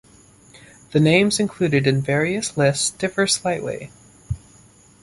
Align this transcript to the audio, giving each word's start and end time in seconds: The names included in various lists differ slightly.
The 0.93 0.99
names 0.99 1.39
included 1.39 1.85
in 1.85 2.01
various 2.01 2.57
lists 2.57 2.89
differ 2.89 3.27
slightly. 3.27 3.91